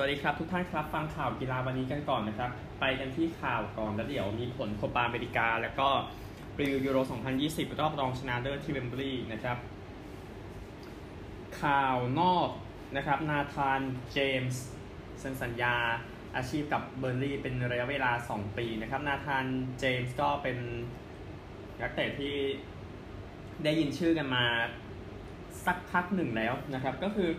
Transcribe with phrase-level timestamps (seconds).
[0.00, 5.88] วัสดีครับทุกท่านครับฟังข่าวกีฬาวันนี้กันก่อนนะครับ ไปกันที่ข่าวก่อนแล้วเดี๋ยวมีผลโคปาอเมริกา แล้วก็
[6.56, 6.98] ปรีวิวยูโร
[7.38, 9.58] 2020 รอบรองชนะเลิศที่เวมบลีย์นะครับ
[11.62, 12.48] ข่าวนอก
[12.96, 13.80] นะครับ นาธาน
[14.12, 14.64] เจมส์
[15.20, 15.76] เซ็นสัญญา
[16.36, 19.44] อาชีพกับเบอร์ลี่เป็นระยะเวลา 2 ปีนะครับ นาธาน
[19.78, 20.56] เจมส์ก็เป็น
[21.80, 22.34] นักเตะที่
[23.64, 24.44] ได้ยินชื่อกันมา
[25.66, 27.30] สักพักหนึ่งแล้วนะครับ ก็คือ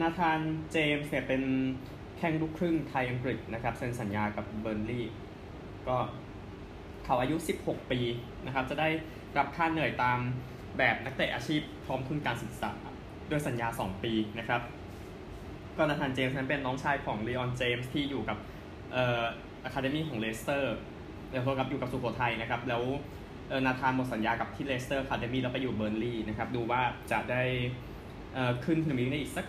[0.00, 0.38] นาธาน
[0.72, 1.42] เจมส์เนี่ยเป็น
[2.18, 5.06] แข้งลูกครึ่งไทยอังกฤษนะครับเซ็นสัญญากับเบิร์นลีย์
[5.88, 5.96] ก็
[7.04, 8.00] เขาอายุ 16 ปี
[8.46, 8.88] นะครับจะได้
[9.38, 10.18] รับค่าเหนื่อยตาม
[10.78, 12.72] แบบนักเตะอาชีพพร้อมทุนการศึกษา
[13.30, 14.60] ด้วยสัญญา 2 ปีนะครับ
[15.76, 18.38] ก็นาธานเจมส์นั้นเป็นน้องชายของเลออนเจมส์ที่อยู่กับ
[18.92, 19.22] เอ่อ
[19.64, 20.76] academy ของเลสเตอร์
[21.32, 22.82] แล้วก็กับอยู่กับสุโขทัยนะครับแล้ว
[23.48, 27.42] เออนาธานหมดสัญญากับที่เลสเตอร์ academy แล้วไปอยู่เบิร์นลีย์นะครับดูว่าจะได้
[28.34, 29.46] เอ่อขึ้นพรีเมียร์ลีกได้อีกสัก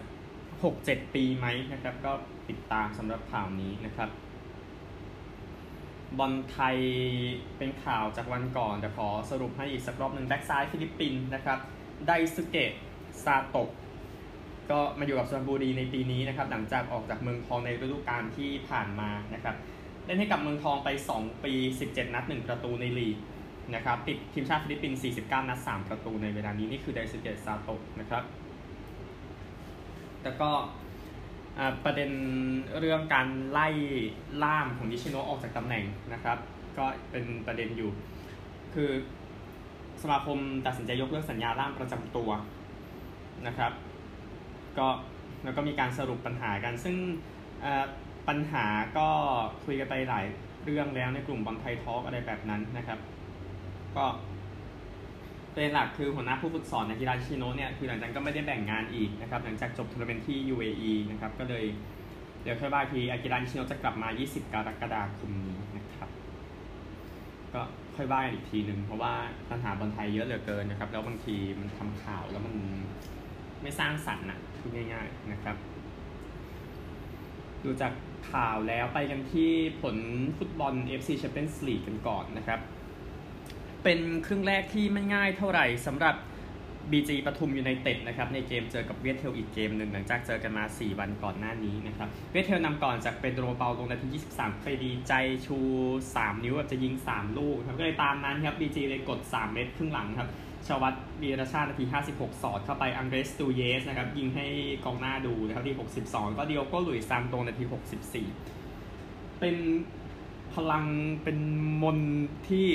[0.73, 2.13] 6-7 ปีไหมนะครับ ก็
[2.49, 4.09] ติดตามสำหรับข่าวนี้นะครับ
[6.17, 6.77] บอลไทย
[7.57, 11.59] เป็นข่าวจากวันก่อน แต่ขอสรุปให้อีกสักรอบหนึ่งแบ็กซ้ายฟิลิปปินส์นะครับ
[12.07, 12.71] ไดซึเกะ
[13.23, 13.69] ซาโตะ
[14.71, 19.55] ก็มาอยู่กับสุพรรณบุรีในปีนี้นะครับหลังจากออกจากเมืองทองในฤดูกาลที่ผ่านมานะครับ
[20.05, 21.53] เล่นให้กับเมืองทองไป 2 ปี
[21.85, 23.17] 17 นัด 1 ประตูในลีก
[23.75, 28.23] นะครับติดทีมชาติฟิลิปปินส์49 นัด 3 ประตูในเวลานี้นี่คือไดซึเกะซาโตะนะครับ
[30.25, 30.51] แต่ก็
[31.83, 32.11] ประเด็น
[32.79, 33.67] เรื่องการไล่
[34.43, 36.37] ล่ามของนิชิโนออกจากตำแหน่งนะครับ
[36.77, 37.89] ก็เป็นประเด็นอยู่
[38.73, 38.89] คือ
[40.01, 42.29] สมาคมตัดสินใจยกเลิกสัญญาล่ามประจำตัว
[43.47, 43.71] นะครับ
[44.77, 44.87] ก็
[45.43, 46.95] แล้วก็มีการสรุปปัญหากัน ซึ่ง
[48.27, 48.65] ปัญหา
[48.97, 49.07] ก็
[49.65, 50.25] คุยกันไปหลาย
[50.63, 52.99] เรื่องแล้วในกลุ่มบอลไทยทอล์กอะไรแบบนั้นนะครับ
[53.95, 54.05] ก็ ประ
[55.61, 61.65] เด็นหลักคือหัวหน้าผู้ฝึกสอนอากิระ นิชิโนะเนี่ยคือหลังจากก็ไม่ได้แบ่งงานอีกนะครับหลังจากจบทัวร์นาเมนต์ที่ UAE นะครับก็เลย
[62.43, 66.09] เดี๋ยวค่อยว่าทีอากิระนิชิโนะจะกลับมา 20 กรกฎาคมนี้นะครับ
[67.53, 67.61] ก็
[67.95, 69.13] ค่อยว่ากันอีกทีหนึ่งเพราะว่า
[69.49, 72.55] ปัญหาบอลไทยเยอะเหลือเกินนะครับ แล้วบางทีมันทำข่าวแล้วมัน
[73.61, 75.55] ไม่สร้างสรรค์นะพูดง่ายๆนะครับ
[77.63, 77.93] ดูจาก
[78.31, 79.51] ข่าวแล้วไปกันที่
[79.81, 79.95] ผล
[80.37, 82.59] ฟุตบอล FC Champions League กันก่อนนะครับ
[83.85, 86.15] เป็นครึ่งแรกที่ไม่ง่ายเท่าไหร่สำหรับ
[86.91, 94.07] BG ปทุมยูไนเต็ดนะครับในเกมเจอกับเวทเทลอีกเกมหนึ่งหลังจากเจอกันมา 4 วันก่อนหน้านี้นะครับเวทเทลนำก่อนจากเปโดรเปาลงนาที
[94.37, 95.13] 23 ไปดีใจ
[95.45, 95.57] ชู
[96.03, 100.29] 3 นิ้วแบบจะยิง 3 ลูกครับก็เลยตามนั้นครับ BG เลยกด 3 เม็ดครึ่งหลังครับ
[100.67, 104.45] ชวัตวีรชาตินาที 56 สอดเข้าไปอังเรสตูเยสนะครับยิงให้
[104.85, 107.63] กองหน้าดูนะครับที่ 62 ก็เดียวก็หลุยซามตรงนาที
[108.51, 109.55] 64 เป็น
[110.53, 110.85] พลัง
[111.23, 111.37] เป็น
[111.81, 111.99] มน
[112.49, 112.67] ที่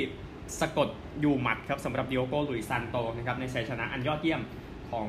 [0.60, 0.88] สะกด
[1.20, 4.42] อยู่หมัดครับสำหรับดิโอโกลุยซานโตนะครับในชัยชนะอันยอดเยี่ยม
[4.90, 5.08] ของ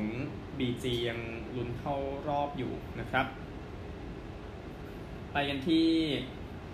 [0.58, 1.20] BG ยัง
[1.56, 1.94] ลุ้นเข้า
[2.28, 3.26] รอบอยู่นะครับ
[5.32, 5.86] ไปกันที่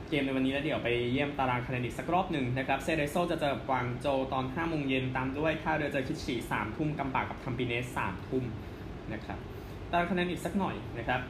[0.08, 8.44] เกมในวันนี้แล้วเดี๋ยวไปเยี่ยมตารางคะแนนอีกสักรอบหนึ่งนะครับเซเรโซจะเจอกวางโจตอน5โมงเย็นตามด้วยท่าเรือเจอคิชิ3ทุ่มกำปากกับคัมปิเนส3ทุ่ม
[9.12, 9.38] นะครับ
[9.90, 11.20] ตารางคะแนนอีกสักหน่อยนะครับ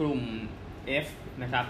[0.00, 0.20] กลุ่ม
[1.04, 1.06] F
[1.42, 1.66] นะครับ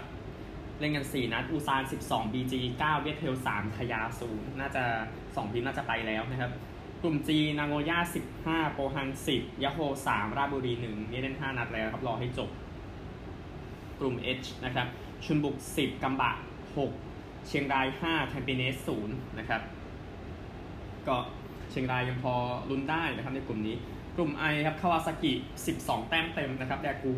[0.81, 4.83] เล่นกัน 4 นัด อูซาน 12 BG 9 เวทเทล3ขยาศูนน่าจะ
[5.19, 6.51] 2 ทีมน่าจะไปแล้วนะครับ
[7.01, 7.99] กลุ่ม G นางโอย่า
[8.37, 12.49] 15 โปฮัง10ยาโฮ 3 ราบุรี 1 นี่เล่น 5 นัดแล้วครับ รอให้จบ
[13.99, 14.87] กลุ่ม H นะครับ
[15.25, 16.31] ชุนบุก 10 กัมบะ
[16.89, 19.61] 6 เชียงราย 5 แทมเปเนส 0 นะครับ
[21.07, 21.17] ก็
[21.69, 22.33] เชียงรายยังพอ
[22.69, 23.75] ลุ้นได้นะครับในกลุ่มนี้
[24.15, 25.33] กลุ่ม I ครับ คาวาซากิ
[25.71, 27.11] 12 แต้มเต็มนะครับ แดกู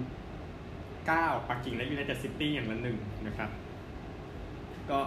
[1.07, 2.97] 9ปักกิ่งและยูไนเต็ดซิตี้อย่างละหนึ่ง
[3.27, 3.49] นะครับ
[4.89, 4.99] ก็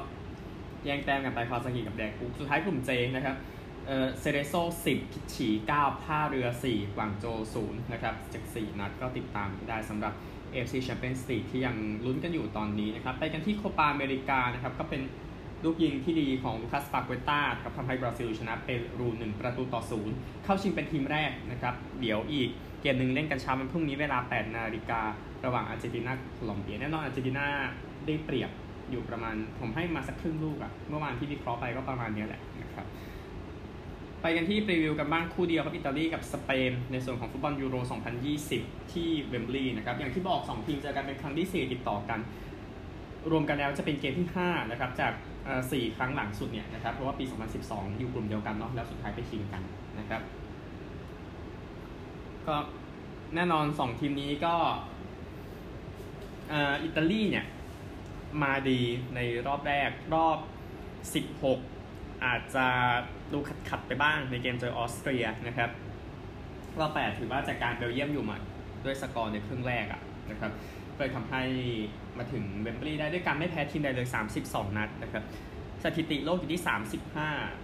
[0.85, 3.37] แย่งแต้มกันไปคาวาซากิกับแดกกุกสุดท้ายกลุ่ม J นะครับ
[3.87, 4.55] เออเซเรโซ
[4.87, 7.27] 10คิตฉี9ท่าเรือ 4 กวางโจ
[7.61, 10.13] 0นะครับจาก 4 นัดก็ติดตามได้สำหรับ
[10.53, 15.03] AFC Champions League ที่ยังลุ้นกันอยู่ตอนนี้นะครับ ไปกันที่โคปาอเมริกานะครับ ก็เป็น
[15.65, 18.69] ลูกยิงที่ดีของลูคัสปาเกต้าครับทำให้บราซิลชนะเป
[18.99, 19.83] รู1ประตูต่อ
[20.13, 22.49] 0เข้าชิงเป็นทีมแรกนะครับ เดี๋ยวอีก
[22.81, 25.01] เกมหนึ่งเล่นกันเช้าวันพรุ่งนี้เวลา 8 นาฬิกา
[25.47, 27.47] ระหว่างอาร์เจนตินาโคลอมเบียแน่นอนอาร์เจนตินา
[28.07, 28.51] ได้เปรียบ
[28.91, 32.87] อยู่ประมาณผมให้มาสักครึ่งลูกอะเมื่อวานที่วิเคราะห์ไปก็ประมาณนี้แหละนะครับ
[34.23, 37.77] ไปกันที่รีวิวกันบ้างคู่เดียวครับอิตาลีกับสเปน ในส่วนของฟุตบอลยูโร
[38.35, 42.21] 2020 ที่เวมบลีย์นะครับอย่างที่บอก 2 ทีมเจอกันเป็นครั้งที่ 4 ติดต่อกัน
[43.31, 45.13] รวมกันแล้วจะเป็นเกมที่ 5 นะครับ จาก
[45.73, 47.25] สี่ครั้งหลังสุดเนี่ยนะครับเพราะว่าปี
[47.63, 49.63] 2012 อยู่กลุ่มเดียวกันเนาะแล้วสุดท้ายไปชิงกัน
[49.99, 50.23] นะครับ
[52.47, 52.57] ก็
[53.35, 54.55] แน่นอน 2 ทีมนี้ก็
[56.53, 57.47] อิตาลีเนี่ย
[58.43, 58.81] มาดี
[59.15, 60.39] ในรอบแรกรอบ
[61.55, 62.67] 16 อาจจะ
[63.33, 65.71] ดูขัดขัดไปบ้างในเกมเจอออสเตรียนะครับ
[66.81, 68.37] รอบ8ถือว่าจัดการเบลเยียมอยู่มือ
[68.85, 70.01] ด้วยสกอร์ในครึ่งแรกอะ
[70.31, 70.53] นะครับ
[70.95, 71.43] ก็เลยทำให้
[72.19, 74.09] มาถึงเวมบลีย์ได้ด้วยการไม่แพ้ทีมใดเลย
[74.43, 75.25] 32 นัดนะครับ
[75.85, 76.63] สถิติโลกอยู่ที่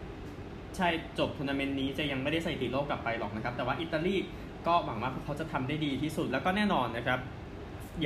[0.06, 0.88] 35 ใช่
[1.18, 4.16] จบทัวร์นาเมนต์นี้จะยังไม่ได้สถิติโลกกลับไปหรอกนะครับ แต่ว่าอิตาลี
[4.66, 7.20] ก็หวังว่าเขาจะทำได้ดีที่สุดแล้วก็แน่นอนนะครับ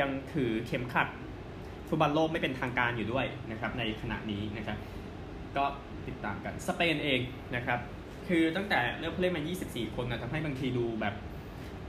[0.01, 1.09] ยังถือเข็มขัด
[1.89, 4.79] ฟุตบอลโลกไม่เป็นทางการอยู่ด้วยนะครับในขณะนี้นะครับ
[5.57, 5.65] ก็
[6.07, 7.21] ติดตามกันสเปนเอง
[7.57, 7.79] นะครับ
[8.29, 11.15] คือตั้งแต่เลือกผู้เล่นมา 24 คนนะทำให้บางทีดูแบบ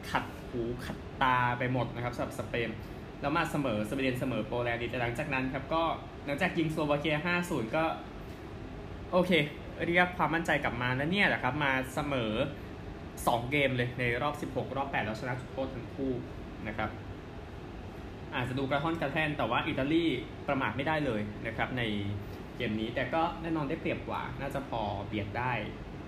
[0.10, 2.70] ขัดหูขัดตาไปหมดนะครับสำหรับสเปน
[3.22, 5.84] แล้วมาเสมอสวีเดนเสมอโปแลนด์แต่หลังจากนั้นครับก็
[6.26, 7.84] หลังจากยิงโลวาเกีย 5-0 ก็
[9.12, 9.32] โอเค
[9.86, 12.34] เรียกความมั่นใจกลับมาแล้วเนี่ยแหละครับมาเสมอ
[12.92, 16.12] 2 เกมเลยในรอบ 16 รอบ 8 แล้วชนะจุดโทษทั้งคู่
[16.68, 16.90] นะครับ
[18.36, 20.06] อาจจะดูกระท่อนกระแท่นแต่ว่าอิตาลี
[20.48, 21.84] ประมาทไม่ได้เลยนะครับใน
[22.56, 25.54] เกมนี้แต่ก็แน่นอนได้เปรียบกว่า น่าจะพอเบียดได้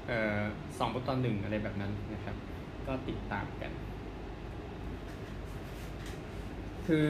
[0.07, 0.39] เอ่อ
[0.79, 2.35] สองประตูหนึ่งอะไรแบบนั้นนะครับ
[2.87, 3.71] ก็ติดตามกัน
[6.87, 7.09] คือ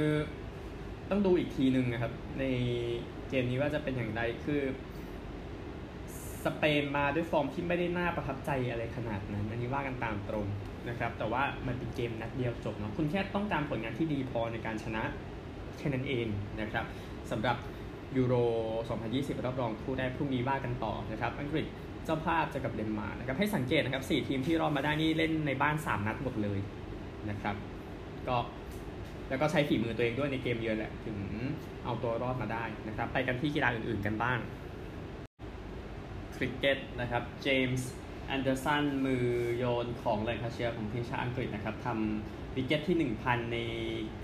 [1.10, 2.44] ต้องดูอีกทีหนึ่งนะครับ ใน
[3.30, 4.62] เกมนี้ว่าจะเป็นอย่างไรคือ
[6.46, 10.48] สเปนมาด้วยฟอร์มที่ไม่ได้น่าประทับใจอะไรขนาดนั้น อันนี้ว่ากันตามตรง
[10.88, 15.04] นะครับแต่ว่ามันเป็นเกมนัดเดียวจบเนาะคุณแค่ต้องการผลงานที่ดีพอในการชนะ
[15.78, 16.28] แค่นั้นเอง
[16.62, 16.86] นะครับ
[17.32, 17.58] สำหรับ
[18.18, 18.36] ยูโร
[18.90, 21.66] 2020 รอบรองคู่ได้พรุ่งนี้ว่ากันต่อนะครับอังกฤษ
[22.06, 26.60] เจ้าภาพเจอกับเดนมาร์กนะครับให้สังเกตนะครับ4ทีมที่รอดมาได้นี่เล่นในบ้าน 3 นัดหมดเลย
[27.30, 27.56] นะครับ
[28.28, 28.38] ก็
[29.30, 31.18] แล้วก็ใช้ฝีมือตัวเองด้วยในเกมเยือนแหละถึง
[31.84, 34.40] เอาตัวรอดมาได้นะครับไปกันที่กีฬาอื่นๆกันบ้าง
[36.36, 37.90] คริกเก็ตนะครับเจมส์
[38.30, 39.26] แอนเดอร์สันมือ
[39.58, 43.58] โยนของแลงคาเชียร์ของทีมชาติอังกฤษนะครับทำวิกเก็ตที่ 1,000 ใน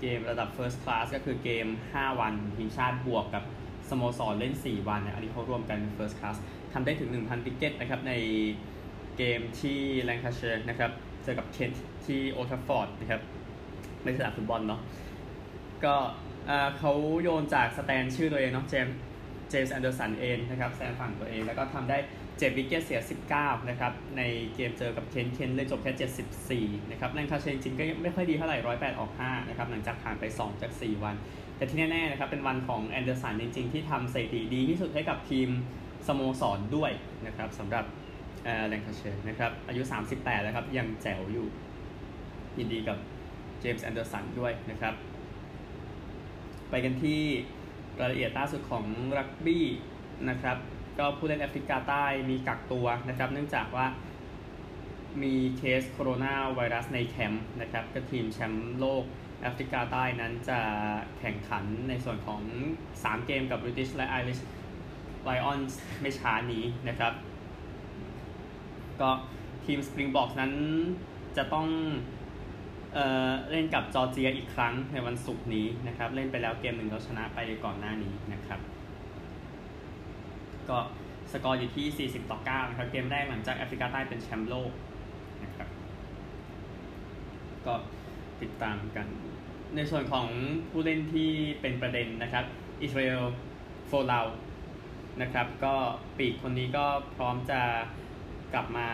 [0.00, 3.44] เกมระดับ First Class ก็คือเกม 5 วันทีมชาติบวกกับ
[3.90, 6.36] สโมสรเล่น 4 วันนะอันนี้เขารวมกัน First Class
[6.72, 8.12] ทำได้ถึง 1,000 วิกเก็ตนะครับใน
[9.16, 10.90] เกมที่แลงคาเชียร์นะครับ
[11.24, 11.70] เจอกับเคนต์
[12.06, 13.22] ที่โอลด์แทรฟฟอร์ดนะครับ
[14.04, 14.80] ในสนามฟุตบอลเนาะ
[15.84, 15.94] ก็
[16.78, 16.92] เขา
[17.22, 18.96] โยนจาก stand ชื่อตัวเองเนาะเจมส์
[19.50, 21.98] เจมส์แอนเดอร์สันเองนะครับ stand ฝั่งตัวเองแล้วก็ทำได้
[22.38, 23.00] เจ็ดวิกเก็ตเสีย
[23.34, 24.22] 19 นะครับ ใน
[24.54, 31.14] เกมเจอกับเคนต์เคนต์เลยจบแค่ 74 นะครับแลงคาเชียร์จริงก็ไม่ค่อยดีเท่าไหร่ 108 ออก 5 นะครับ หลังจากผ่านไป 2 จาก 4 วัน
[31.56, 35.48] แต่ที่แน่ๆนะครับ เป็นวันของแอนเดอร์สันจริง ๆ ที่ทำสถิติดีที่สุดให้กับทีม
[36.06, 36.92] สโมสรด้วย
[37.26, 37.84] นะครับสำหรับ
[38.68, 41.46] แลงคาเชียร์นะครับ อายุ 38 แล้วครับ ยังแจ๋วอยู่
[42.58, 42.98] ยินดีกับ
[43.60, 44.94] เจมส์แอนเดอร์สันด้วยนะครับ
[46.70, 47.20] ไปกันที่
[48.00, 48.84] รายละเอียดล่าสุดของ
[49.18, 49.64] รักบี้
[50.28, 50.58] นะครับ
[50.98, 53.86] ก็ผู้เล่นแอฟริกาใต้มีกักตัวนะครับ เนื่องจากว่า
[55.22, 59.04] มีเคสโคโรนาไวรัสในแคมป์นะครับก็ทีมแชมป์โลก
[59.42, 60.58] แอฟริกาใต้นั้นจะ
[61.18, 62.42] แข่งขันในส่วนของ
[62.84, 64.42] 3 เกมกับ British และ Irish
[65.28, 67.12] Lions ไม่ช้านี้นะครับ
[69.00, 69.10] ก็
[69.64, 70.52] ทีม Springboks นั้น
[71.36, 71.66] จะต้อง
[72.94, 78.60] เอ่อเล่นกับจอร์เจียอีกครั้งในวันศุกร์นี้นะครับ เล่นไปแล้วเกมหนึ่งเขาชนะไปก่อนหน้านี้นะครับ
[80.70, 80.78] ก็
[81.32, 84.70] สกอร์อยู่ที่ 40 ต่อ 9 นะครับ เกมแรกหลังจากแอฟริกาใต้เป็นแชมป์โลก
[85.44, 85.68] นะครับ
[87.66, 87.74] ก็
[88.42, 89.06] ติดตามกัน
[89.76, 90.26] ในส่วนของ
[90.70, 91.30] ผู้เล่นที่
[91.60, 92.44] เป็นประเด็นนะครับ
[92.82, 93.22] อิสราเอล
[93.86, 94.26] โฟลาว
[95.22, 95.74] นะครับก็
[96.18, 96.84] ปีกคนนี้ก็
[97.16, 97.60] พร้อมจะ
[98.54, 98.88] กลับมา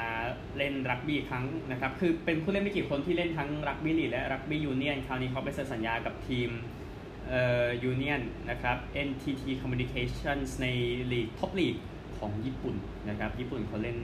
[0.56, 6.50] เล่นรักบี้อีกครั้งนะครับ คือเป็นผู้เล่นไม่กี่คนที่เล่นทั้งรักบี้ลีกและรักบี้ยูเนียน คราวนี้เขาไปเซ็นสัญญากับทีม
[7.32, 8.76] เอ่อยูเนียนนะครับ
[9.08, 10.66] NTT Communications ใน
[11.12, 11.76] ลีก Top League
[12.18, 12.74] ของญี่ปุ่น
[13.08, 13.98] นะครับ ญี่ปุ่นเขาเล่น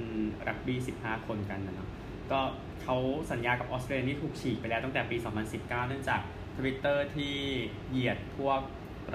[0.48, 1.88] รักบี้ 15 คนกันนะเนาะ
[2.30, 2.40] ก็
[2.82, 2.96] เขา
[3.30, 5.16] สัญญากับออสเตรเลียที่ถูกฉีกไปแล้วตั้งแต่ปี
[5.48, 6.20] 2019 เนื่องจาก
[6.56, 7.34] Twitter ที่
[7.90, 8.60] เหยียดพวก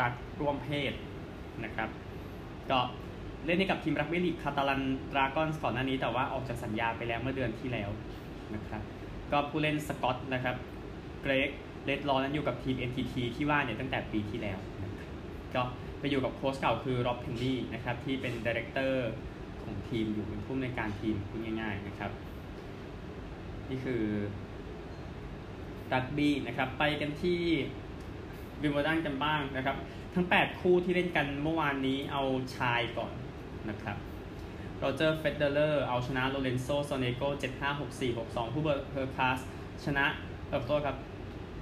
[0.02, 0.94] รักร่วมเพศ
[1.64, 1.90] นะครับ
[2.72, 2.80] ก็
[3.46, 7.90] เล่นให้กับทีมรักบี้ลีกคาตาลันดราก้อนก่อนหน้านี้แต่ว่าออกจากสัญญาไปแล้วเมื่อเดือนที่แล้ว
[8.56, 8.82] นะครับ
[9.32, 10.56] ก็ผู้เล่นสกอตนะครับ
[11.24, 11.50] เกรก
[11.86, 15.10] เลดลอนั้นอยู่กับทีม NTT ที่ว่าเนี่ยตั้งแต่ปีที่แล้วนะครับ
[15.56, 15.62] ก็
[16.00, 19.12] ไปอยู่กับโค้ชเก่าคือร็อบเพนนี่นะครับที่เป็น director
[19.64, 22.12] ของทีมอยู่เป็นผู้อำนวยการทีมพูดง่ายๆนะครับ
[23.70, 24.04] นี่คือ
[25.94, 27.42] รักบี้นะครับไปกันที่
[28.62, 29.76] วิมเบิลดันกันบ้างนะครับ
[30.16, 32.24] ทั้ง 8 คู่ที่เล่นกันเมื่อวานนี้เอา
[32.58, 33.12] ชายก่อน
[33.70, 33.98] นะครับ
[34.78, 37.22] โรเจอร์เฟเดอเรอร์ชนะโลเรนโซโซเนโก
[37.60, 39.38] 7-5 6-4 6-2 ฮูเบิร์ตฮูร์คาช
[39.86, 40.06] ชนะ
[40.48, 40.98] เออโทษครับ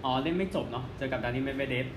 [0.06, 1.88] อ๋อเล่นไม่จบเนาะเจอกับดานิลเมดเวเดฟ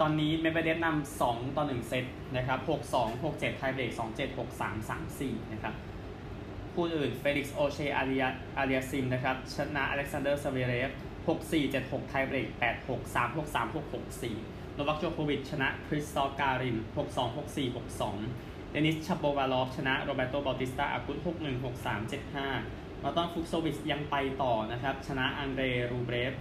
[0.00, 2.04] ตอนนี้เมดเวเดฟนำ2ต่อ1เซต
[2.36, 2.58] นะครับ
[2.92, 5.74] 6-2 6-7ไทเบรก2-7 6-3 3-4นะครับ
[6.74, 10.90] คู่อื่นเฟลิกซ์โอเชอาริยาอาริยาซิมนะครับชนะอเล็กซานเดอร์ซาเวเรฟ
[11.28, 12.48] 6-4 7-6ไทเบรก
[12.84, 13.94] 8-6 3-6 3-6
[14.24, 17.76] 6-4โนวัคโจโควิชชนะคริสตอการิน6-2 6-4
[18.16, 22.00] 6-2เดนิสชาโบวาลอฟชนะโรเบโตบอติสตาอากุต6-1 6-3
[22.52, 26.34] 7-5มาร์ตอนฟุคโซวิชยังไปต่อนะครับ ชนะอังเดรรูเบรฟ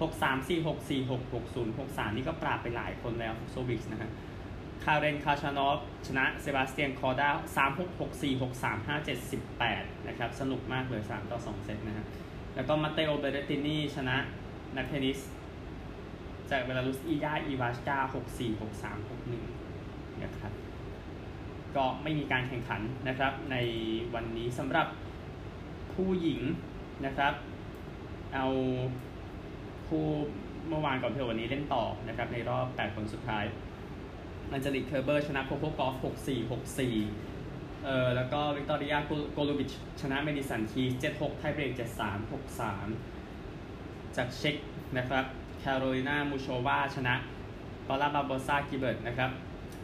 [0.00, 4.10] 6-3 4-6 4-6 6-0 6-3 นี่ก็ปราบไปหลายคนแล้วโซวิชนะฮะ
[4.84, 12.06] คาเรนคาชานอฟชนะเซบาสเตียนคอร์ด้า3-6 6-4 6-3 5-7 18 นะครับ สนุกมากเลย 3 ต่อ 2 เซตนะฮะ
[12.54, 14.16] แล้วก็มาเตโอเบเรตินีชนะ
[14.76, 15.18] นักเทนนิส
[16.50, 20.52] จากเบลารุสอียาอีวาชกา6-4 6-3 6-1 นะครับ
[21.76, 23.56] ก็ไม่มีการแข่งขันนะครับ ใน
[24.14, 24.86] วันนี้สำหรับ
[25.94, 26.40] ผู้หญิง
[27.06, 27.32] นะครับ
[28.34, 28.46] เอา
[29.88, 30.06] คู่
[30.68, 33.44] เมื่อวานก่อนเพื่อวันนี้เล่นต่อนะครับในรอบ 8 คนสุดท้าย
[34.52, 35.94] อันเจลิกเคอร์เบอร์ชนะโคโค่กอฟฟ์
[36.26, 38.98] 6-4 6-4 เอ่อแล้วก็วิกตอริยา
[39.32, 42.30] โกลูบิชชนะเมดิสันคีย์ส7-6 ไทเบรก 7-3
[43.00, 44.56] 6-3 จากเช็ก
[44.96, 45.24] นะครับ
[45.58, 47.14] แคโรไลนามูโชวาชนะ
[47.86, 49.30] เปาลาบาโดซากิเบิร์ตนะครับ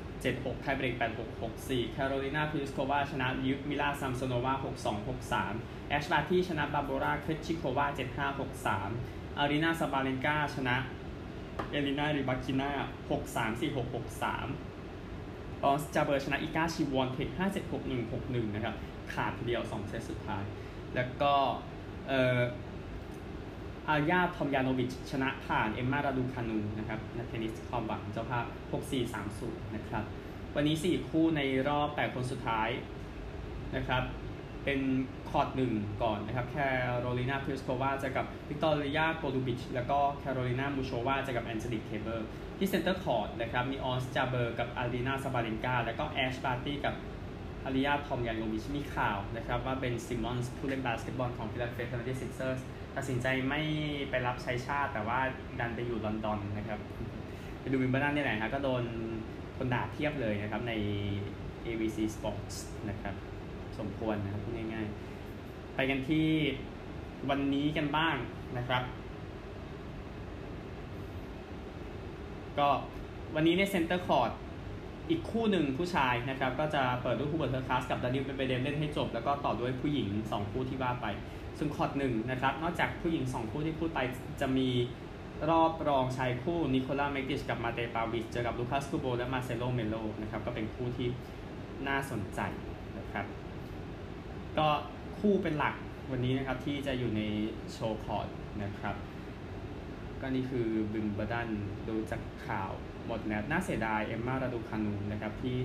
[0.04, 4.52] 7-6 ไทเบรก 8-6 6-4 แคโรไลนาพิสโควาชนะลุดมิลาซัมโซโนวา
[4.84, 5.08] 6-2
[5.42, 7.86] 6-3 แอชบาร์ตี้ชนะบาร์โบราเครจซิโควา
[8.18, 10.76] 7-5 6-3 อารีนาซาบาเลนกาชนะ
[11.70, 12.70] เอลินาริบาคิน่า
[13.10, 18.74] 6-3 4-6 6-3ออนส์จาเบอร์ชนะอิก้าชวิออนเทค5-7 6-1 6-1นะครับ
[19.12, 20.42] ขาดเดียว2เซตสุดท้าย
[20.94, 21.32] แล้วก็
[22.08, 22.40] เอ่อ
[23.88, 28.44] ไอล่าทอมยาโนวิชชนะผ่านเอ็มมาราดูคานูนะครับนักเทนนิสความหวังเจ้าภาพ
[29.10, 30.04] 6-4-3-0 นะครับ
[30.54, 32.68] วันนี้ 4 คู่ในรอบ 8 คนสุดท้าย
[33.76, 34.02] นะครับ
[34.64, 34.80] เป็น
[35.30, 36.56] คอร์ตหนึ่งก่อนนะครับ แค
[36.98, 42.28] โรลินาพิสโควาจะกับวิกตอริยาโกลูบิช แล้วก็แคโรลินามูโชวาจะกับแอนเจลิกเคเบอร์
[42.58, 46.94] ที่ Centre Court นะครับ มีออนส์จาเบอร์กับอารีนาซาบาเลนกา แล้วก็แอชบาร์ตี้กับ
[47.64, 52.60] อาริยาทอมยานโยมิช มีข่าวนะครับ ว่าเบนซิมมอนส์ผู้เล่นบาสเกตบอลของฟิลาเดลเฟียเซเวนตี้ซิกเซอร์ส
[52.96, 53.60] ตัดสินใจไม่
[54.10, 55.18] ไปรับใช้ชาติ แต่ว่า
[55.60, 56.78] ดันไปอยู่ลอนดอนนะครับ
[57.60, 58.84] ไปดูวิมเบิลดันนี่แหละครับก็โดน
[59.56, 60.72] คนด่าเทียบเลยนะครับใน
[61.64, 62.56] ABC Sports
[62.88, 63.14] นะครับ
[63.78, 66.28] สมควรนะครับพูดง่ายๆ ไปกันที่
[67.30, 68.16] วันนี้กันบ้าง
[68.58, 68.82] นะครับ
[72.58, 72.68] ก็
[73.34, 74.30] วันนี้ใน Centre Court
[75.10, 81.06] อีกคู่หนึ่งผู้ชายนะครับ ก็จะเปิดด้วยคู่เบิร์ตเทอร์คลาสกับดานิลเมดเวเดฟเล่นให้จบ แล้วก็ต่อด้วยผู้หญิง 2 คู่ที่ว่าไป
[81.58, 84.00] ซึ่งคอร์ตหนึ่งนะครับ นอกจากผู้หญิง 2 คู่ที่พูดไป
[84.40, 84.68] จะมี
[85.50, 91.08] รอบรองชายคู่นิโคล่าเมคติชกับมาเตปาวิชเจอกับลูคัสคูบ็อตและมาเซโลเมโลนะครับ ก็เป็นคู่ที่
[91.88, 92.40] น่าสนใจ
[92.98, 93.26] นะครับ
[94.58, 94.68] ก็
[95.18, 95.74] คู่เป็นหลัก
[96.10, 97.22] วันนี้นะครับที่จะอยู่ใน
[97.72, 98.28] show court
[98.62, 98.96] นะครับ
[100.20, 101.48] ก็นี่คือวิมเบิลดัน
[101.88, 102.70] ดูจากข่าว
[103.06, 105.56] หมดแล้วน่าเสียดายเอมมาราดูคานูนะครับที่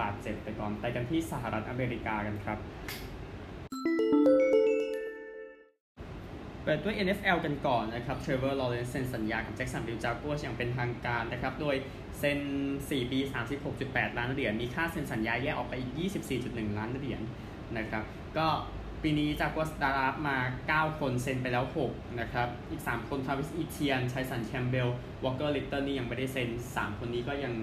[0.00, 2.58] บาดเจ็บไปก่อนไปกันที่สหรัฐอเมริกากันครับ
[6.64, 11.76] เปิดด้วย NFL กันก่อนนะครับเทรเวอร์ลอเรนซ์เซ็นสัญญากับแจ็คสันวิลล์จากัวร์อย่างเป็นทางการนะครับ โดย
[12.18, 12.38] เซ็น
[12.78, 13.18] 4 ปี
[13.68, 15.92] 36.8 ล้านเหรียญ มีค่าเซ็นสัญญาแยกออกไปอีก
[16.36, 17.22] 24.1 ล้านเหรียญ
[17.78, 18.04] นะครับ
[18.38, 18.48] ก็
[19.02, 20.38] ปีนี้จากัวร์ draft มา
[20.90, 24.88] 9 คนเซ็นไปแล้ว 6 นะครับ อีก 3 คนทราวิสอีเทียนไทสันแคมป์เบลล์
[25.24, 27.54] วอลเกอร์ลิตเติ้ลนี่ยังไม่ได้เซ็น 3 คนนี้ก็ยัง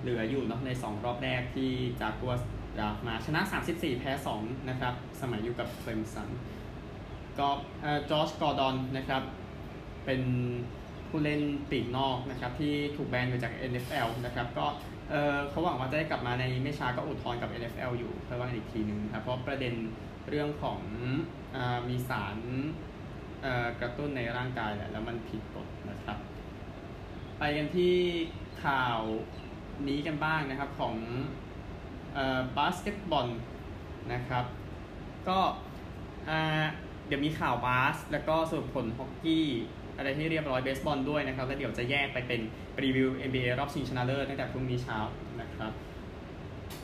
[0.00, 1.70] เหลืออยู่เนาะใน 2 รอบแรกที่
[2.00, 2.34] จากัว
[2.80, 3.40] ร์ draft มาชนะ
[3.72, 6.28] 34 แพ้ 2 นะครับ สมัยอยู่กับเคลมสัน
[7.38, 7.48] ก็
[8.10, 9.22] จอร์จกอร์ดอนนะครับ
[10.04, 10.22] เป็น
[11.08, 14.66] ผู้เล่นปีกนอกนะครับ ที่ถูกแบนไปจาก NFL นะครับก็
[15.10, 19.74] เเขาหวังว่าจะได้กลับมาในไม่ช้าก็อุทธรณ์กับ NFL อยู่เพื่อว่าอีกทีหนึ่งครับเพราะประเด็น
[20.28, 20.80] เรื่องของ
[21.56, 21.58] อ
[21.88, 22.36] มีสาร
[23.80, 26.18] กระตุ้นในร่างกายแหละแล้วมันผิดกฎนะครับ
[27.38, 27.96] ไปกันที่
[28.64, 29.00] ข่าว
[29.88, 30.94] นี้กันบ้างนะครับของ
[32.56, 33.28] บาสเกตบอล
[34.12, 34.44] นะครับ
[35.28, 35.38] ก็
[37.06, 39.48] เดี๋ยวมีข่าวบาส แล้วก็สรุปผลฮอกกี้
[39.96, 42.40] อะไรที่เรียบร้อยเบสบอลด้วยนะครับ แล้วเดี๋ยวจะแยกไปเป็น
[42.84, 44.98] พรีวิว NBA รอบชิงชนะเลิศตั้งแต่พรุ่งนี้เช้า
[45.40, 45.72] นะครับ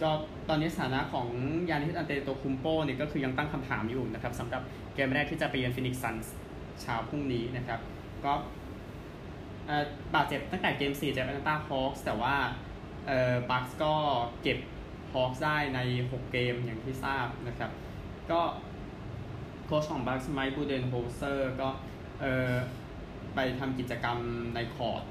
[0.02, 0.10] ก็
[0.48, 1.28] ตอนนี้สถานะของ
[1.70, 4.62] ยานิสอันเตโตคุมโปเนี่ยก็คือยังตั้งคำถามอยู่นะครับสำหรับ
[4.94, 6.34] เกมแรกที่จะไปเยือนฟินิกซ์ซันส์
[6.82, 7.80] เช้าพรุ่งนี้นะครับ
[8.24, 8.32] ก็
[10.14, 12.34] บาดเจ็บตั้งแต่เกม 4 จากแอตแลนตาฮอคส์แต่ว่า
[13.06, 13.94] เอ่อบัคส์ก็
[14.42, 14.58] เก็บ
[15.12, 17.70] ฮอคส์ได้ใน 6 เกมอย่างที่ทราบนะครับ
[18.30, 18.40] ก็
[19.64, 21.68] โค้ชของบัคส์ไมค์บูเดนโฮเซอร์ก็
[22.20, 22.54] เอ่อ
[23.34, 24.18] ไปทำกิจกรรม
[24.54, 25.02] ในคอร์ต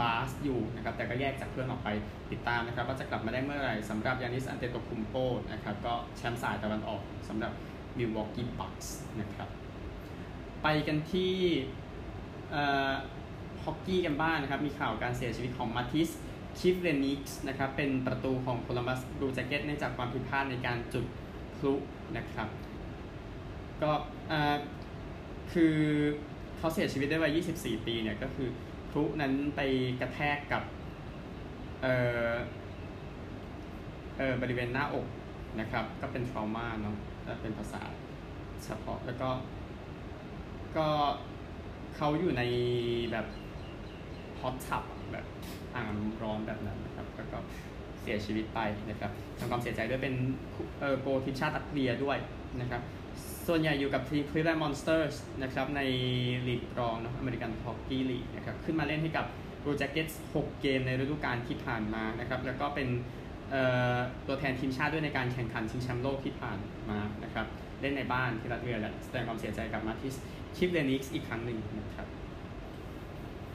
[0.00, 1.88] บาสอยู่นะครับแต่ก็แยกจากเพื่อนออกไป
[2.32, 5.14] ติดตามนะครับว่าจะกลับมาได้เมื่อไหร่สำหรับยานิสอันเตโตคุมโป
[5.52, 7.52] นะครับก็แชมป์สายตะวันออกสำหรับ
[7.98, 9.48] มิลวอกกี้บัคส์นะครับ
[10.62, 11.32] ไปกันที่
[13.64, 16.08] ฮอกกี้กันบ้างนะครับ มีข่าวการเสียชีวิตของมาทิส
[16.58, 21.04] คิฟเลนิกส์นะครับ เป็นประตูของโคลัมบัสบลูแจ็คเก็ตเนื่องจากความผิดพลาดในการจุด
[21.56, 21.74] พลุ
[22.16, 22.48] นะครับ
[23.82, 23.90] ก็
[25.52, 25.74] คือ
[26.56, 28.48] เขาเสียชีวิตได้วัย 24 ปีเนี่ย ก็คือ
[28.96, 29.60] ลุนั้นไป
[30.00, 30.62] กระแทกกับ
[31.82, 31.86] เอ
[32.30, 32.34] อ
[34.18, 35.06] เออบริเวณหน้าอก
[35.60, 36.96] นะครับ ก็เป็นทรมาเนาะ
[37.42, 37.82] เป็นภาษา
[38.64, 39.30] เฉพาะแล้วก็
[40.76, 40.88] ก็
[41.96, 42.42] เขาอยู่ใน
[43.12, 43.26] แบบ
[44.40, 45.26] ฮอตทับแบบ
[45.74, 45.86] อ่าง
[46.22, 47.38] ร้อนแบบนั้นนะครับแล้วก็
[48.00, 48.60] เสียชีวิตไป
[48.90, 50.14] นะครับทำความเสียใจด้วยเป็น
[50.80, 52.18] เออโกลทีมชาติลัตเวียด้วย
[52.60, 52.82] นะครับ
[53.46, 55.80] ส่วนใหญ่อยู่กับทีม Cleveland Monsters นะครับใน
[56.48, 59.26] ลีกรองนะอเมริกันฮอกกี้ลีกนะครับขึ้นมาเล่นให้กับ
[59.62, 62.88] Blue Jackets 6 เกมในฤดูกาลที่ผ่านมานะครับแล้วก็เป็น
[64.26, 66.58] ตัวแทนทีมชาติด้วยในการแข่งขันชิงแชมป์โลกที่ผ่าน
[66.90, 67.46] มานะครับ
[67.80, 70.14] เล่นในบ้านที่ลัตเวียและแสดงความเสียใจกับมาทิส
[70.56, 72.06] คิฟเลนิกส์อีกครั้งหนึ่งนะครับ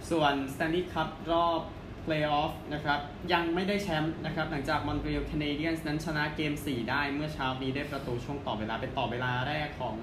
[0.10, 1.62] ส่วน Stanley Cup รอบ
[2.06, 3.00] Playoff นะครับ
[3.34, 9.96] ยังไม่ได้แชมป์นะครับหลังจาก Montreal Canadiens นั้นชนะเกม 4 ได้เมื่อเช้านี้ได้ประตูช่วงต่อเวลา เป็นต่อเวลาแรกของ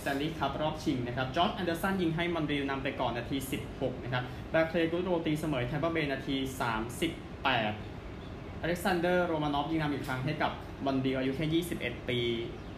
[0.00, 3.36] Stanley Cup รอบชิงนะครับจอร์จแอนเดอร์สันยิงให้มอนทรีออลนำไปก่อนนาที
[3.70, 6.36] 16 นะครับบาร์เคลย์กูโดรตีเสมอแทมเปอร์เบย์นาที
[7.28, 7.44] 38
[8.60, 10.52] อเล็กซานเดอร์โรมานอฟยิงนำอีกครั้งให้กับ
[10.84, 12.18] มอนทรีออลอายุแค่ 21 ปี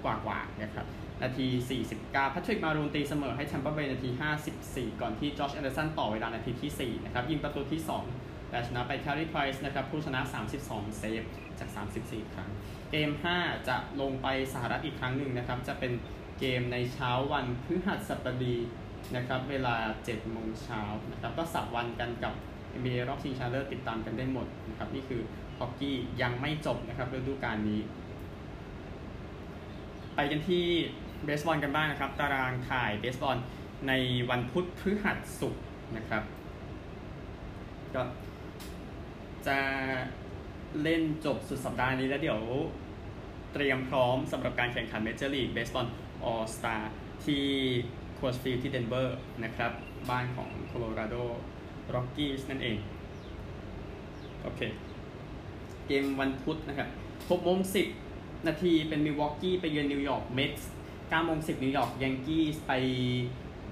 [0.05, 0.87] กว่าๆนะครับ
[1.23, 1.47] นาที
[1.87, 4.09] 49แพทริกมารูนตีเสมอให้แชมเปอร์เบย์นาที
[4.55, 10.21] 54 ก่อนที่จอร์จแอนเดอร์สันต่อเวลานาทีที่ 4 นะครับ ยิงประตูที่ 2 แต่ชนะไปแครี่ไพรซ์นะครับผู้ชนะ
[10.61, 11.23] 32 เซฟ
[11.59, 11.69] จาก
[12.01, 12.49] 34 ครั้ง
[12.91, 15.93] เกม 5 จะลงไปสหรัฐอีกครั้งหนึ่งนะครับ จะเป็น
[16.39, 18.57] เกมในเช้าวันพฤหัสบดี
[19.17, 22.35] นะครับ เวลา 7 โมงเช้านะครับ ก็สลับวันกันกับ
[22.79, 25.23] NBA รอบชิงชนะเลิศติดตามกันได้หมดนะครับ นี่คือ
[25.59, 27.81] ฮอกกี้ยังไม่จบนะครับฤดูกาลนี้
[30.15, 30.65] ไปกันที่
[31.25, 33.39] เบสบอลกันบ้างนะครับ ตารางถ่ายเบสบอล
[33.89, 33.93] ใน
[34.31, 35.65] วันพุธพฤหัสศุกร์
[35.97, 36.23] นะครับ
[37.95, 38.03] ก็
[39.49, 39.59] จะ
[40.83, 42.41] เล่นจบสุดสัปดาห์นี้แล้วเดี๋ยว
[43.53, 46.77] เตรียมพร้อมสำหรับการแข่งขัน Major League Baseball All-Star
[47.25, 47.45] ที่
[48.19, 49.73] Coors Field ที่เดนเวอร์นะครับ
[50.11, 51.15] บ้านของโคโลราโด
[51.95, 52.77] ร็อกกี้ส์นั่นเอง
[54.43, 54.61] โอเค
[55.87, 57.59] เกมวันพุธนะครับ6โมง
[58.03, 62.73] 10นาทีเป็นมิลวอกกี้ไปเยือนนิวยอร์กเมทส์9โมง10นิวยอร์กแยงกี้ไป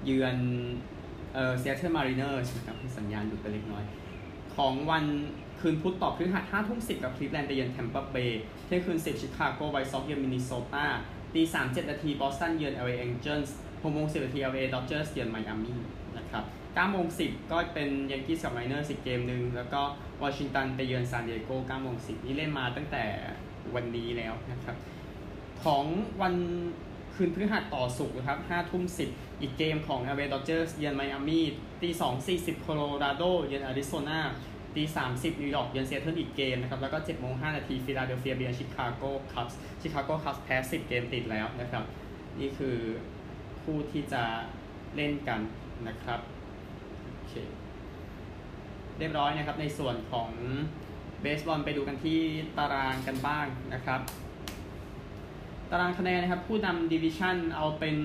[0.05, 0.37] เยือน
[1.33, 3.83] เอ่อเซียเทิลมารีเนอร์นะครับสัญญาณหยุดไปเล็กน้อย
[4.55, 5.05] ของวัน
[5.63, 10.85] คืนพุธต่อพฤหัส5ทุ่ม10กับคลิฟแลนด์ไปเยือนแทมเปอร์เบย์เที่ยงคืน10ชิคาโกไวท์ซ็อกเยือนมินนิโซตา
[11.33, 15.79] ตี3 7นาทีบอสตันเยือน LA Angels 6โมง10นาที LA Dodgers เยือนไมอามี่
[16.17, 19.81] นะครับ9โมง10ก็เป็นแยงกี้กับมารีเนอร์สอีกเกมหนึ่งแล้วก็
[20.23, 23.03] วอชิงตันไปเยือนซานดิเอโก9โมง10นี่เล่นมาตั้งแต่
[23.75, 24.75] วันนี้แล้วนะครับ
[25.63, 25.83] ของ
[26.21, 26.35] วัน
[27.15, 31.45] คืนพฤหัสต่อศุกร์นะครับ5ทุ่ม10อีกเกมของ LA Dodgers เยือนไมอามี่
[31.81, 34.19] ตี2 40โคโลราโดเยือนอาริโซนา
[34.75, 34.83] ตี
[35.13, 41.83] 30นิวยอร์กเยือนเซียเทิลอีกเกมนะครับ แล้วก็7โมง5นาทีฟิลาเดลเฟียเยือนชิคาโกคัพส์ชิคาโกคัพส์แพ้10 เกมติดแล้วนะครับ
[42.39, 42.77] นี่คือ
[43.61, 44.23] คู่ที่จะ
[44.95, 45.39] เล่นกัน
[45.87, 46.19] นะครับ
[47.15, 47.33] โอเค
[48.99, 50.29] เรียบร้อยนะครับในส่วนของ
[51.21, 52.19] เบสบอลไปดูกันที่
[52.57, 54.01] ตารางกันบ้างนะครับ
[55.71, 57.97] ตารางคะแนนนะครับ ผู้นำดิวิชันเอาเป็น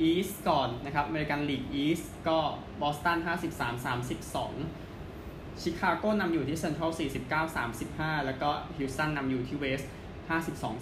[0.00, 2.38] East ก่อนนะครับ American League East ก็
[2.80, 4.85] บอสตัน53-32
[5.60, 6.90] ชิคาโกนำอยู่ที่เซ็นทรัล
[7.58, 9.90] 49-35 แล้วก็ฮิวสตันนำอยู่ที่ West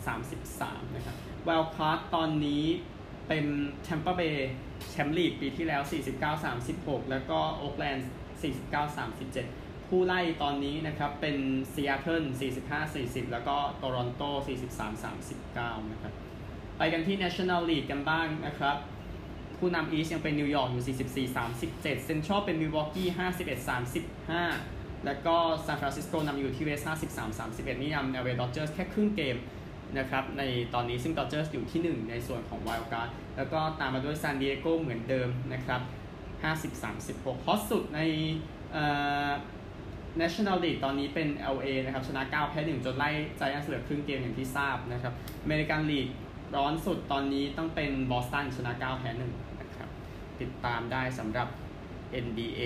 [0.00, 1.16] 52-33 นะครับ
[1.48, 2.64] Wild Card ตอนนี้
[3.28, 3.46] เป็น
[3.84, 4.50] แชมเปอร์เบย์
[4.90, 5.82] แชมป์ลีกปีที่แล้ว
[6.46, 8.08] 49-36 แล้วก็โอ๊กแลนด์
[9.18, 11.36] 49-37 ผู้ไล่ตอนนี้นะครับเป็น
[11.72, 12.24] ซีแอตเทิล
[12.78, 14.22] 45-40 แล้วก็โตรอนโต
[15.08, 16.12] 43-39 นะครับ
[16.78, 18.76] ไปกันที่ National League กันบ้างนะครับ
[19.58, 23.08] ผู้นำ East ยังเป็นนิวยอร์กอยู่ 44-37 เซนทรัลเป็นมิลวอกกี้
[24.26, 25.36] 51-35 แล้วก็
[25.66, 26.80] ซานฟรานซิสโกนำอยู่ที่ West
[27.28, 29.36] 53-31 นี่นำ LA ดอดเจอร์สแค่ครึ่งเกม
[29.98, 30.42] นะครับใน
[30.74, 35.80] ตอนนี้ซึ่งดอดเจอร์สอยู่ที่ 1 ในส่วนของ Wild Card แล้วก็ตามมาด้วยซานดิเอโกเหมือนเดิมนะครับ
[36.62, 38.00] 50-36ฮอตสุดใน
[38.72, 38.84] เอ่
[39.28, 39.30] อ
[40.20, 45.12] National League ตอนนี้เป็น LA นะครับ ชนะ 9 แพ้ 1 จนไล่ไจแอนต์เหลือครึ่งเกมอย่างที่ทราบนะครับ
[45.42, 45.52] อเม
[46.56, 49.88] ร้อนสุดตอนนี้ต้องเป็นบอสตันชนะ9แพ้1นะครับ
[50.40, 51.48] ติดตามได้สำหรับ
[52.24, 52.60] NBA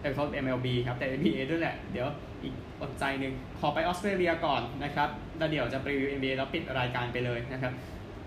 [0.00, 2.08] เออเขา MLB ครับ แต่ NBA ด้วยแหละ เดี๋ยว
[2.42, 7.72] อีกอดใจหนึ่งขอไปออสเตรเลียก่อนนะครับแล้วเดี๋ยวจะรีวิว NBA แล้วปิดรายการไปเลยนะครับ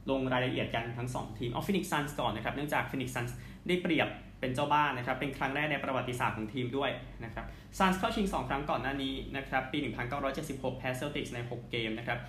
[0.10, 6.92] ลงรายละเอียดกันทั้ง 2 ทีมเอาฟีนิกซ์ซันส์ก่อนนะครับ เนื่องจากฟีนิกซ์ซันส์ได้เปรียบเป็นเจ้าบ้านนะครับ เป็นครั้งแรกในประวัติศาสตร์ของทีมด้วย
[7.24, 7.46] นะครับ
[7.78, 9.78] ซันส์เข้าชิง 2 ครั้งก่อนหน้านี้นะครับ ปี
[10.30, 12.20] 1976 แพ้เซลติกส์ใน 6 เกมนะครับ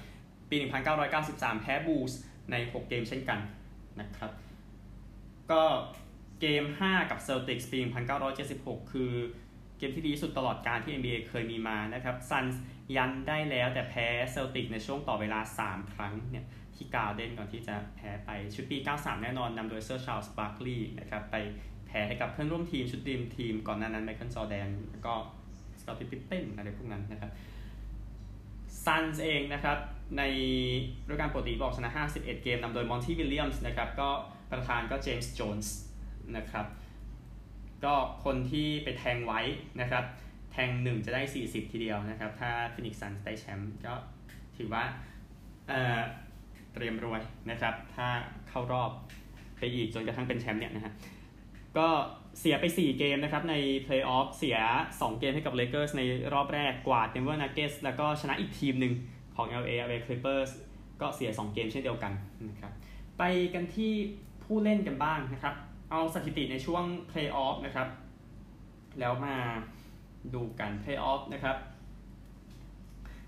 [0.51, 0.57] ปี
[1.05, 2.13] 1993 แพ้บูลส์
[2.51, 3.39] ใน 6 เกมเช่นกัน
[4.01, 4.31] นะครับ
[5.51, 5.63] ก็
[6.45, 7.79] เกม 5 กับเซลติกส์ปี
[8.37, 9.13] 1976 คือ
[9.79, 12.63] เกมที่ดีสุดตลอดกาลที่ NBA เคยมีมานะครับซันส์
[12.97, 21.37] ยันได้แล้วแต่แพ้เซลติกส์ในช่วงต่อเวลา 3 ครั้งเนี่ยที่ Garden ก่อนที่จะแพ้ไปชุดปี 93 แน่นอนนำโดยเซอร์ชาลส์บาร์คลีย์นะครับไป
[21.87, 25.15] แพ้ให้กับเพื่อนร่วมทีมชุดทีมทีมก่อนหน้านั้นไมเคิลจอร์แดนแล้วก็
[25.81, 27.31] สก็อตตี้พิพเพนอะไรพวกนั้นนะครับ
[28.85, 29.79] ซันส์เองนะครับ
[30.19, 30.23] ใน
[31.09, 34.09] ฤดูกาลปกติบอกชนะ 51 เกมนำโดยมอนตี้วิลเลียมส์นะครับก็
[34.51, 35.75] ประธานก็เจมส์โจนส์
[36.37, 36.67] นะครับ
[37.85, 39.41] ก็คนที่ไปแทงไว้
[39.81, 40.05] นะครับ
[40.53, 43.95] แทงหนึ่งจะได้ 40 ทีเดียวนะครับ ถ้าฟีนิกซ์ซันส์ได้แชมป์ก็
[44.57, 44.85] ถือว่า
[45.69, 48.09] เตรียมรวยนะครับ ถ้า
[48.49, 48.91] เข้ารอบ
[49.59, 50.93] ไปอีกจนกระทั่งเป็นแชมป์เนี่ยนะฮะ
[51.79, 51.89] ก็
[52.39, 54.59] เสียไป 4 เกมนะครับในเพลย์ออฟเสีย
[54.91, 56.03] 2 เกมให้กับเลเกอร์สใน
[56.35, 58.95] รอบแรกกวาดเดนเวอร์นักเก็ตส์แล้วก็ชนะอีกทีมหนึ่ง
[59.37, 60.51] ของ LA LA Clippers
[61.01, 62.13] ก็เสีย 2 เกมเช่นเดียวกัน
[62.49, 62.73] นะครับ
[63.19, 63.23] ไป
[63.55, 63.93] กันที่
[64.45, 65.55] ผู้เล่นกันบ้างนะครับ
[65.95, 67.89] เอาสถิติในช่วงเพลย์ออฟนะครับ
[69.01, 69.37] แล้วมา
[70.35, 71.57] ดูกันเพลย์ออฟนะครับ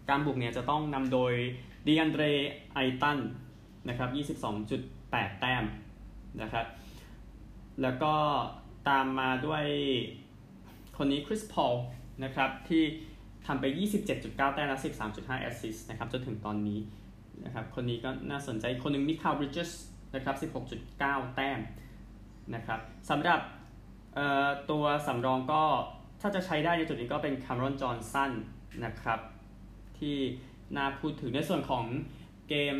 [0.08, 1.32] การบุกเนี่ยจะต้องนำโดย
[1.86, 2.24] ดีอันเดร
[2.74, 3.18] เอย์ตัน
[3.88, 4.08] นะครับ
[4.74, 5.64] 22.8 แต้ม
[6.42, 6.66] นะครับ
[7.82, 8.14] แล้วก็
[8.88, 9.64] ตามมาด้วย
[10.96, 11.74] คนนี้คริสพอล
[12.24, 12.82] นะครับ ที่
[13.46, 13.64] ทำไป
[14.06, 14.78] 27.9 แต้มและ
[15.10, 16.80] 13.5 แอสซิสต์นะครับ จนถึงตอนนี้
[17.44, 19.70] นะครับ คนนี้ก็น่าสนใจคนหนึ่งมิคาลบริดเจส
[20.14, 20.36] นะครับ
[20.82, 21.60] 16.9 แต้ม
[22.54, 22.80] นะครับ
[23.10, 23.40] สำหรับ
[24.70, 25.64] ตัวสำรองก็
[26.20, 28.32] ถ้าจะใช้ได้ในจุดนี้ก็เป็นคาเมรอนจอห์นสัน
[28.84, 29.20] นะครับ
[29.98, 30.16] ที่
[30.76, 31.84] น่าพูดถึงในส่วนของ
[32.48, 32.76] เกม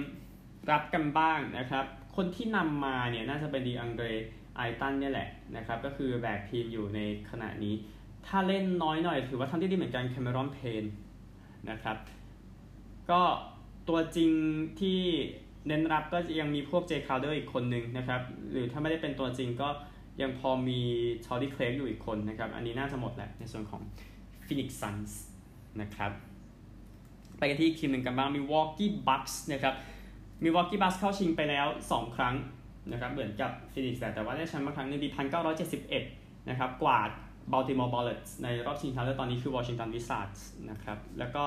[0.70, 1.84] รับกันบ้างนะครับ
[2.16, 4.06] คนที่นำมาเนี่ยน่าจะเป็นดีอันเดร
[4.56, 7.00] เอย์ตันเนี่ยแหละนะครับ ก็คือแบกทีมอยู่ใน
[7.30, 7.74] ขณะนี้
[8.26, 10.84] ถ้าเล่นน้อยหน่อยถือว่าทำได้ดีเหมือนกันคาเมรอนเพย์น
[11.70, 11.96] นะครับ
[13.10, 13.22] ก็
[13.88, 14.30] ตัวจริง
[14.80, 15.00] ที่
[15.66, 19.68] เน้นรับก็ยังมีพวกเจคราวเดอร์อีกคนนึงนะครับ หรือถ้าไม่ได้เป็นตัวจริงก็
[20.22, 20.80] ยังพอมี
[21.24, 23.82] ทอร์รีย์เคร็กอยู่อีกคนนะครับ อันนี้น่าจะหมดแหละในส่วนของ
[24.46, 25.12] Phoenix Suns
[25.80, 26.12] นะครับ
[27.38, 29.74] ไปกันที่ทีมหนึ่งกันบ้าง Milwaukee Bucks นะครับ
[30.42, 32.34] Milwaukee Bucks เข้าชิงไปแล้ว 2 ครั้ง
[32.92, 35.08] นะครับ เหมือนกับ Phoenix แต่ว่าได้แชมป์มาครั้งนึงปี
[35.78, 37.10] 1971 นะครับ กวาด
[37.52, 41.44] Baltimore Bullets ในรอบชิงชนะเลิศตอนนี้คือ Washington Wizards นะครับ แล้วก็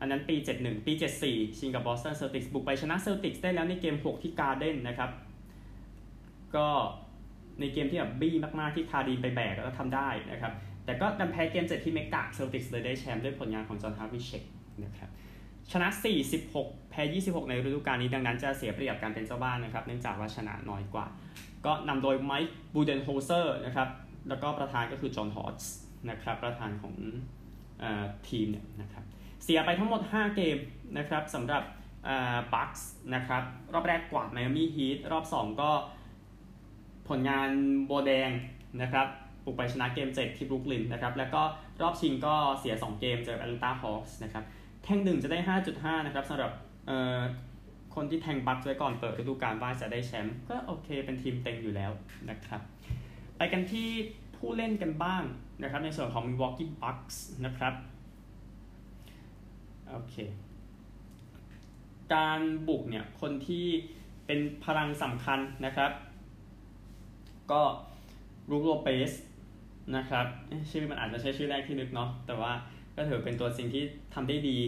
[0.00, 0.92] อันนั้นปี 71 ปี
[1.26, 5.10] 74 ชิงกับ Boston Celtics บุกไปชนะ Celtics ได้แล้วในเกม 6 ที่ Garden นนะครับ
[6.56, 6.68] ก็
[7.60, 10.52] ในเกมที่แบบบี้มากๆที่คาดีนไปแบกแล้วทำได้นะครับ
[10.84, 14.42] แต่ก็ดันแพ้เกมเจ็ดที่เมกาเซลติกส์เลยได้แชมป์ด้วยผลงานของจอห์นฮาร์วิเชก
[14.84, 15.10] นะครับ
[15.72, 15.88] ชนะ
[16.38, 21.06] 46 แพ้ 26 ในฤดูกาลนี้ดังนั้นจะเสียเปรียบการเป็นเจ้าบ้านนะครับ เนื่องจากว่าชนะน้อยกว่า
[21.66, 23.88] ก็นำโดยไมค์บูเดนโฮเซอร์นะครับ
[24.28, 25.72] แล้วก็ประธานก็คือจอห์นฮอตส์
[26.10, 26.94] นะครับ ประธานของ
[27.82, 27.84] อ
[28.28, 29.04] ทีมเนี่ยนะครับ
[29.52, 30.58] สียไปทั้งหมด 5 เกม
[30.98, 31.62] นะครับสำหรับ
[32.54, 35.70] บัคส์นะครับรอบแรกกวาดไมอามี่ฮีทรอบ 2 ก็
[37.08, 37.50] ผลงาน
[37.86, 38.30] โบแดง
[38.82, 39.06] นะครับ
[39.44, 41.42] ปลุกไปชนะเกมเจ็ดที่บรุกลินนะครับแล้วก็
[41.82, 44.44] รอบชิงก็เสีย 2 เกมเจอแอตแลนตาฮอคส์นะครับ
[44.84, 45.38] แท่งหนึ่งจะได้
[45.72, 46.52] 5.5 นะครับสำหรับ
[47.94, 51.90] คนที่แทงบัคไว้ก่อนเปิดฤดูกาลว่าจะได้แชมป์ก็โอเคเป็นทีมเต็งอยู่แล้ว
[52.30, 52.60] นะครับ
[53.36, 53.88] ไปกันที่
[54.36, 55.22] ผู้เล่นกันบ้าง
[55.62, 57.74] นะครับในส่วนของ Milwaukee Bucks นะครับ
[59.92, 60.16] โอเค
[62.14, 63.66] การบุกเนี่ยคนที่
[64.26, 65.90] เป็นพลังสำคัญนะครับ
[67.50, 67.62] ก็
[68.50, 69.12] รูปโลเปส
[69.96, 70.26] นะครับ
[70.70, 72.52] ชื่อมันอาจจะใช่ชื่อแรกที่นึกเนาะแต่ว่า
[72.96, 73.82] ก็ถือเป็นตัวสิ่งที่
[74.14, 74.58] ทำได้ดี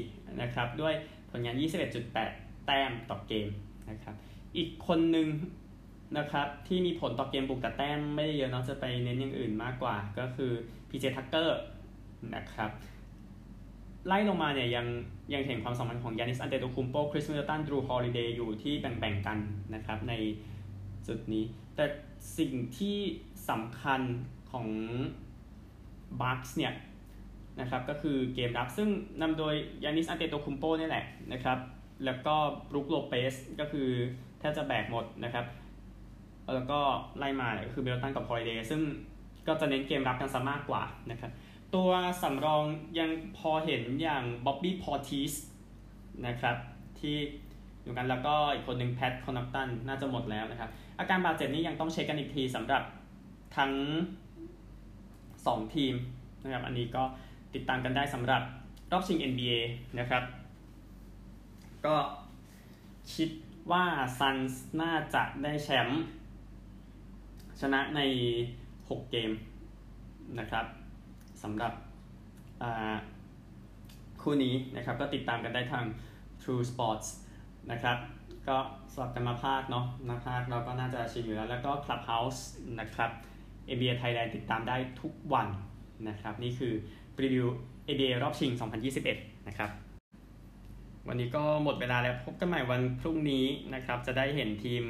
[0.43, 0.95] นะครับ ด้วย
[1.31, 1.57] ผลงาน
[2.11, 3.49] 21.8 แต้มต่อเกม
[3.91, 4.15] นะครับ
[4.57, 5.29] อีกคนหนึ่ง
[6.19, 10.53] นะครับที่มีผลต่อเกมบุกแต่แต้มไม่ได้เยอะเนาะจะไปเน้นอย่างอื่นมากกว่าก็คือ
[10.89, 11.61] พีเจทักเกอร์
[12.35, 12.71] นะครับ
[14.07, 14.87] ไล่ลงมาเนี่ยยัง
[15.35, 19.39] ยังเห็นความสำคัญของยานิสอันเตโตคุมโปคริสมิดเดิลตันดรูฮอลิเดย์อยู่ที่แบ่งๆกัน
[19.75, 20.13] นะครับใน
[21.07, 21.45] จุดนี้
[21.77, 21.85] แต่
[22.39, 22.99] สิ่งที่
[23.51, 24.01] สำคัญ
[24.51, 24.69] ของ
[26.21, 26.73] บัคส์เนี่ย
[27.61, 28.89] นะครับก็คือเกมรับซึ่ง
[29.21, 31.59] นำโดยยานิสอันเตโตคุมโปนี่แหละนะครับ
[32.05, 32.35] แล้วก็
[32.71, 33.89] บรูคโลเปซก็คือ
[34.39, 35.47] แทบจะแบกหมดนะครับ
[36.55, 36.81] แล้วก็
[37.19, 38.81] ไล่มาเนี่ยก็คือมิดเดิลตันกับฮอลิเดย์ซึ่ง
[39.47, 41.31] ก็จะเน้นเกมรับกันซะมากกว่านะครับ
[41.75, 41.91] ตัว
[42.23, 42.65] สำรอง
[42.99, 45.33] ยังพอเห็นอย่างบ๊อบบี้พอร์ทิส
[46.27, 46.57] นะครับ
[47.01, 47.17] ที่
[47.83, 52.83] อยู่กันแล้วก็อีกคนหนึ่งแพทคอนนอตันน่าจะหมดแล้วนะครับ อาการบาดเจ็บนี้ยังต้องเช็คกันอีกทีสำหรับ
[53.57, 53.73] ทั้ง
[54.93, 55.95] 2 ทีม
[56.43, 57.03] นะครับอันนี้ก็
[57.55, 58.43] ติดตามกันได้สำหรับ
[58.93, 59.59] รอบชิง NBA
[59.99, 60.23] นะครับ
[61.87, 61.97] ก็
[63.15, 63.31] คิด
[63.73, 63.85] ว่า
[64.19, 66.03] ซันส์น่าจะได้แชมป์
[67.61, 68.01] ชนะใน
[68.59, 69.31] 6 เกม
[70.39, 70.67] นะครับ
[71.43, 71.73] สำหรับ
[74.23, 75.85] คู่นี้นะครับก็ติดตามกันได้ทาง
[76.43, 77.09] True Sports
[77.71, 77.97] นะครับ
[78.49, 78.57] ก็
[78.93, 82.41] สลับกันมาพากเนาะมาพากเราก็น่าจะชินอยู่แล้ว แล้วก็ Clubhouse
[82.81, 83.11] นะครับ
[83.75, 85.49] NBA Thailand ติดตามได้ทุกวัน
[86.09, 86.73] นะครับ นี่คือ
[87.23, 87.47] รีวิว
[87.93, 88.51] NBA รอบชิง
[89.01, 89.71] 2021 นะครับ
[91.09, 94.83] วันนี้ก็หมดเวลาแล้วพบกันใหม่วันพรุ่งนี้นะครับ จะได้เห็นทีม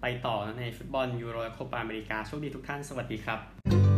[0.00, 3.93] ไปต่อในฟุตบอลยูโรและโคปาอเมริกาโชคดีทุกท่าน สวัสดีครับ